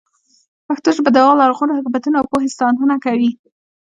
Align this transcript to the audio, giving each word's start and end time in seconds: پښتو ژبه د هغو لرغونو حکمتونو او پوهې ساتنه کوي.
پښتو 0.67 0.89
ژبه 0.95 1.09
د 1.11 1.17
هغو 1.23 1.39
لرغونو 1.41 1.75
حکمتونو 1.77 2.15
او 2.19 2.25
پوهې 2.31 2.49
ساتنه 2.59 2.95
کوي. 3.05 3.31